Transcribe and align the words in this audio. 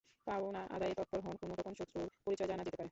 পাওনা 0.27 0.61
আদায়ে 0.69 0.93
তৎপর 0.93 1.19
হোন 1.19 1.35
কোনো 1.41 1.53
গোপন 1.57 1.73
শত্রুর 1.79 2.07
পরিচয় 2.25 2.47
জানা 2.47 2.63
যেতে 2.63 2.69
পারে। 2.69 2.79